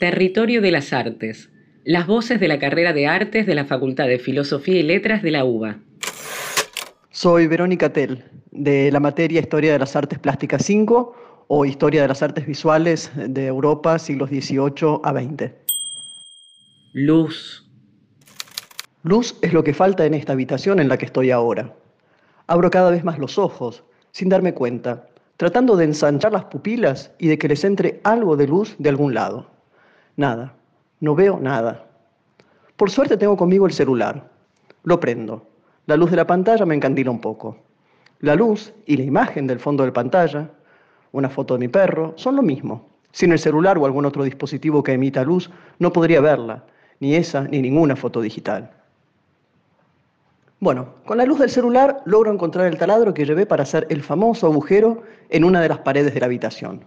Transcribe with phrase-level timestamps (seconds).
[0.00, 1.50] Territorio de las Artes.
[1.84, 5.30] Las voces de la carrera de artes de la Facultad de Filosofía y Letras de
[5.30, 5.80] la UBA.
[7.10, 12.08] Soy Verónica Tell, de la materia Historia de las Artes Plásticas 5 o Historia de
[12.08, 15.52] las Artes Visuales de Europa siglos XVIII a XX.
[16.94, 17.70] Luz.
[19.02, 21.76] Luz es lo que falta en esta habitación en la que estoy ahora.
[22.46, 27.28] Abro cada vez más los ojos, sin darme cuenta, tratando de ensanchar las pupilas y
[27.28, 29.59] de que les entre algo de luz de algún lado.
[30.20, 30.52] Nada.
[31.00, 31.86] No veo nada.
[32.76, 34.28] Por suerte tengo conmigo el celular.
[34.82, 35.46] Lo prendo.
[35.86, 37.56] La luz de la pantalla me encandila un poco.
[38.18, 40.50] La luz y la imagen del fondo de pantalla,
[41.12, 42.90] una foto de mi perro, son lo mismo.
[43.12, 46.64] Sin el celular o algún otro dispositivo que emita luz, no podría verla,
[46.98, 48.70] ni esa ni ninguna foto digital.
[50.58, 54.02] Bueno, con la luz del celular logro encontrar el taladro que llevé para hacer el
[54.02, 56.84] famoso agujero en una de las paredes de la habitación.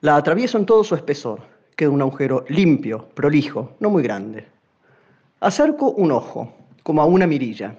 [0.00, 4.44] La atravieso en todo su espesor, queda un agujero limpio, prolijo, no muy grande.
[5.38, 7.76] Acerco un ojo, como a una mirilla,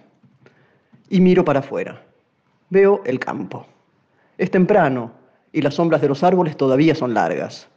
[1.10, 2.02] y miro para afuera.
[2.70, 3.66] Veo el campo.
[4.38, 5.12] Es temprano
[5.52, 7.68] y las sombras de los árboles todavía son largas.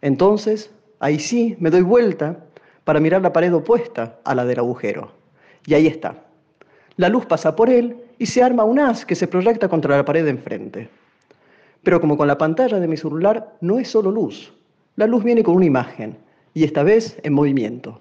[0.00, 2.36] Entonces, ahí sí, me doy vuelta
[2.82, 5.12] para mirar la pared opuesta a la del agujero.
[5.66, 6.16] Y ahí está.
[6.96, 10.04] La luz pasa por él y se arma un haz que se proyecta contra la
[10.04, 10.88] pared de enfrente.
[11.84, 14.52] Pero como con la pantalla de mi celular no es solo luz,
[14.96, 16.16] la luz viene con una imagen,
[16.54, 18.00] y esta vez en movimiento.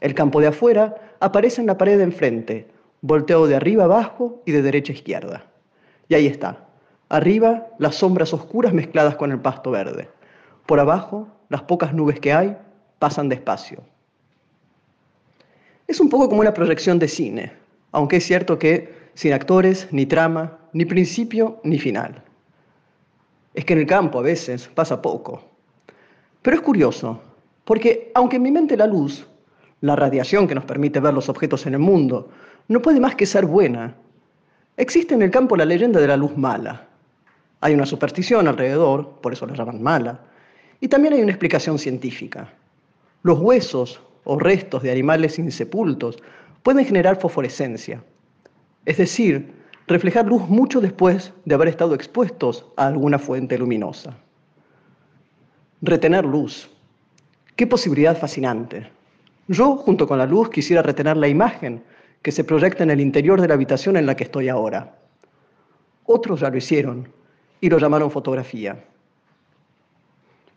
[0.00, 2.68] El campo de afuera aparece en la pared de enfrente,
[3.00, 5.46] volteado de arriba abajo y de derecha a izquierda.
[6.08, 6.66] Y ahí está.
[7.08, 10.08] Arriba, las sombras oscuras mezcladas con el pasto verde.
[10.66, 12.56] Por abajo, las pocas nubes que hay
[12.98, 13.82] pasan despacio.
[15.88, 17.52] Es un poco como una proyección de cine,
[17.90, 22.22] aunque es cierto que sin actores, ni trama, ni principio, ni final.
[23.54, 25.51] Es que en el campo a veces pasa poco,
[26.42, 27.20] pero es curioso,
[27.64, 29.26] porque aunque en mi mente la luz,
[29.80, 32.28] la radiación que nos permite ver los objetos en el mundo,
[32.68, 33.94] no puede más que ser buena,
[34.76, 36.88] existe en el campo la leyenda de la luz mala.
[37.60, 40.20] Hay una superstición alrededor, por eso la llaman mala,
[40.80, 42.52] y también hay una explicación científica.
[43.22, 46.18] Los huesos o restos de animales insepultos
[46.62, 48.02] pueden generar fosforescencia,
[48.84, 49.52] es decir,
[49.86, 54.16] reflejar luz mucho después de haber estado expuestos a alguna fuente luminosa.
[55.84, 56.70] Retener luz.
[57.56, 58.88] Qué posibilidad fascinante.
[59.48, 61.82] Yo, junto con la luz, quisiera retener la imagen
[62.22, 64.94] que se proyecta en el interior de la habitación en la que estoy ahora.
[66.04, 67.08] Otros ya lo hicieron
[67.60, 68.84] y lo llamaron fotografía.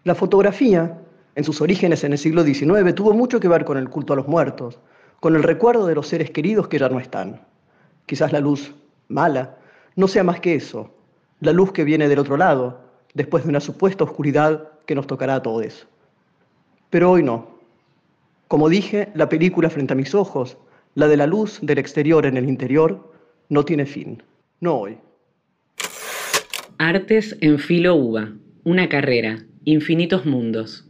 [0.04, 0.96] La fotografía,
[1.34, 4.18] en sus orígenes en el siglo XIX, tuvo mucho que ver con el culto a
[4.18, 4.78] los muertos,
[5.22, 7.42] con el recuerdo de los seres queridos que ya no están.
[8.06, 8.76] Quizás la luz
[9.08, 9.58] mala
[9.96, 10.92] no sea más que eso,
[11.40, 12.85] la luz que viene del otro lado,
[13.16, 15.88] después de una supuesta oscuridad que nos tocará a todos.
[16.92, 17.56] Pero hoy no.
[18.48, 20.58] Como dije, la película frente a mis ojos,
[20.94, 23.12] la de la luz del exterior en el interior,
[23.50, 24.22] no tiene fin.
[24.60, 24.98] No hoy.
[26.78, 28.34] Artes en Filo UBA,
[28.64, 30.86] una carrera, infinitos mundos.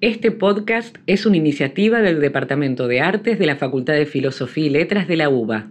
[0.00, 4.70] Este podcast es una iniciativa del Departamento de Artes de la Facultad de Filosofía y
[4.70, 5.70] Letras de la UBA.